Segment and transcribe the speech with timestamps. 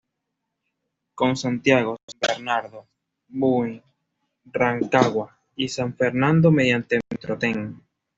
[1.13, 2.87] Con Santiago, San Bernardo,
[3.27, 3.83] Buin,
[4.45, 7.79] Rancagua y San Fernando, mediante Metrotren.